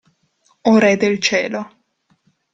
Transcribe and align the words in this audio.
O 0.69 0.79
Re 0.83 0.91
del 1.01 1.15
Cielo. 1.27 1.61